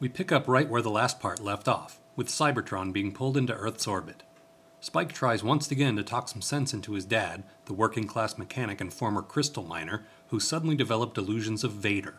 [0.00, 3.52] We pick up right where the last part left off, with Cybertron being pulled into
[3.52, 4.22] Earth's orbit.
[4.80, 8.80] Spike tries once again to talk some sense into his dad, the working class mechanic
[8.80, 12.14] and former crystal miner, who suddenly developed delusions of Vader.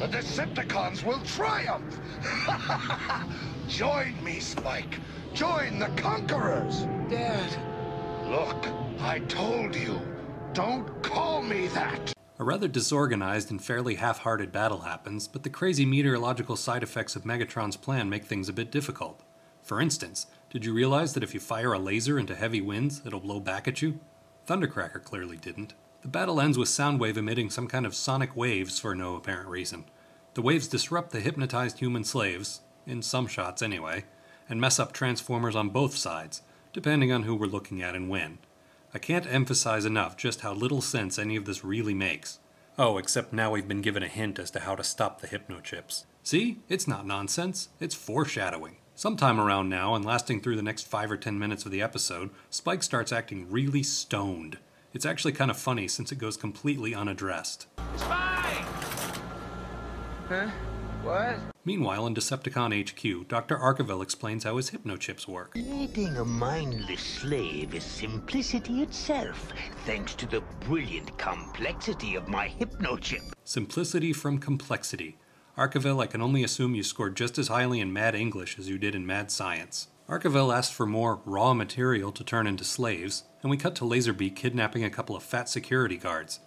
[0.00, 1.96] The Decepticons will triumph!
[3.68, 4.98] Join me, Spike.
[5.32, 6.86] Join the conquerors.
[7.08, 7.56] Dad.
[8.28, 8.66] Look,
[9.00, 10.00] I told you.
[10.54, 12.12] Don't call me that.
[12.42, 17.14] A rather disorganized and fairly half hearted battle happens, but the crazy meteorological side effects
[17.14, 19.22] of Megatron's plan make things a bit difficult.
[19.62, 23.20] For instance, did you realize that if you fire a laser into heavy winds, it'll
[23.20, 24.00] blow back at you?
[24.48, 25.74] Thundercracker clearly didn't.
[26.00, 29.84] The battle ends with Soundwave emitting some kind of sonic waves for no apparent reason.
[30.34, 34.02] The waves disrupt the hypnotized human slaves, in some shots anyway,
[34.48, 38.38] and mess up Transformers on both sides, depending on who we're looking at and when.
[38.94, 42.40] I can't emphasize enough just how little sense any of this really makes.
[42.78, 46.04] Oh, except now we've been given a hint as to how to stop the hypnochips.
[46.22, 46.60] See?
[46.68, 48.76] It's not nonsense, it's foreshadowing.
[48.94, 52.30] Sometime around now, and lasting through the next 5 or 10 minutes of the episode,
[52.50, 54.58] Spike starts acting really stoned.
[54.92, 57.66] It's actually kind of funny since it goes completely unaddressed.
[57.96, 58.66] Spike!
[60.28, 60.50] Huh?
[61.02, 61.36] What?
[61.64, 63.56] Meanwhile, in Decepticon HQ, Dr.
[63.56, 65.52] Arkeville explains how his hypnochips work.
[65.52, 69.52] Creating a mindless slave is simplicity itself,
[69.84, 73.22] thanks to the brilliant complexity of my hypnochip.
[73.44, 75.18] Simplicity from complexity.
[75.58, 78.78] Arkeville, I can only assume you scored just as highly in Mad English as you
[78.78, 79.88] did in Mad Science.
[80.08, 84.36] Arkeville asked for more raw material to turn into slaves, and we cut to Laserbeak
[84.36, 86.40] kidnapping a couple of fat security guards.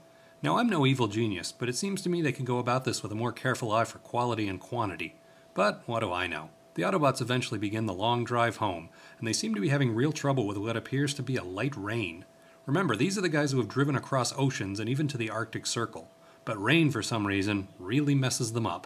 [0.45, 3.01] Now, I'm no evil genius, but it seems to me they can go about this
[3.01, 5.15] with a more careful eye for quality and quantity.
[5.55, 6.51] But what do I know?
[6.75, 10.11] The Autobots eventually begin the long drive home, and they seem to be having real
[10.11, 12.25] trouble with what appears to be a light rain.
[12.67, 15.65] Remember, these are the guys who have driven across oceans and even to the Arctic
[15.65, 16.11] Circle,
[16.45, 18.85] but rain, for some reason, really messes them up.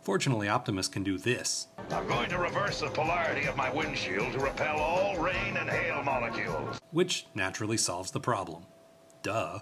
[0.00, 1.66] Fortunately, Optimus can do this.
[1.90, 6.02] I'm going to reverse the polarity of my windshield to repel all rain and hail
[6.02, 6.80] molecules.
[6.92, 8.64] which naturally solves the problem.
[9.22, 9.58] Duh.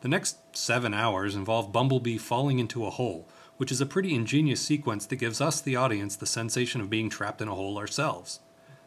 [0.00, 3.28] The next seven hours involve Bumblebee falling into a hole,
[3.58, 7.10] which is a pretty ingenious sequence that gives us, the audience, the sensation of being
[7.10, 8.40] trapped in a hole ourselves.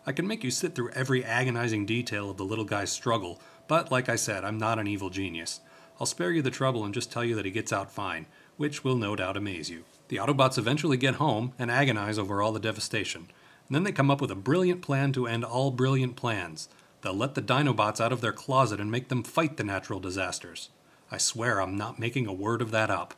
[0.07, 3.91] I can make you sit through every agonizing detail of the little guy's struggle, but
[3.91, 5.62] like I said, I'm not an evil genius.
[6.00, 8.25] I'll spare you the trouble and just tell you that he gets out fine,
[8.57, 9.85] which will no doubt amaze you.
[10.07, 13.28] The Autobots eventually get home and agonize over all the devastation.
[13.68, 16.69] And then they come up with a brilliant plan to end all brilliant plans.
[17.01, 20.69] They'll let the Dinobots out of their closet and make them fight the natural disasters.
[21.12, 23.14] I swear I'm not making a word of that up.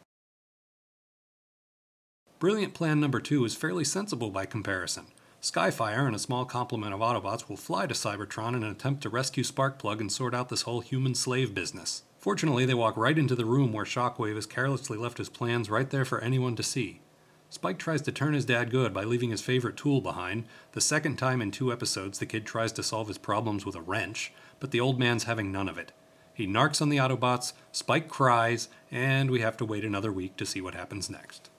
[2.39, 5.07] Brilliant plan number two is fairly sensible by comparison.
[5.41, 9.09] Skyfire and a small complement of Autobots will fly to Cybertron in an attempt to
[9.09, 12.03] rescue Sparkplug and sort out this whole human slave business.
[12.17, 15.89] Fortunately, they walk right into the room where Shockwave has carelessly left his plans right
[15.89, 17.01] there for anyone to see.
[17.49, 20.45] Spike tries to turn his dad good by leaving his favorite tool behind.
[20.71, 23.81] The second time in two episodes, the kid tries to solve his problems with a
[23.81, 25.91] wrench, but the old man's having none of it.
[26.35, 30.45] He narks on the Autobots, Spike cries, and we have to wait another week to
[30.45, 31.49] see what happens next.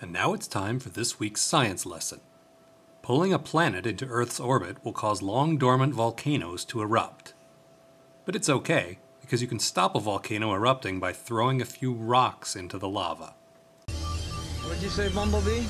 [0.00, 2.20] And now it's time for this week's science lesson.
[3.02, 7.34] Pulling a planet into Earth's orbit will cause long dormant volcanoes to erupt.
[8.24, 12.56] But it's okay, because you can stop a volcano erupting by throwing a few rocks
[12.56, 13.34] into the lava.
[14.64, 15.64] What'd you say, Bumblebee?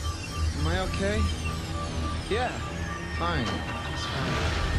[0.60, 1.20] Am I okay?
[2.30, 2.52] Yeah,
[3.18, 3.48] fine.
[3.92, 4.71] It's fine.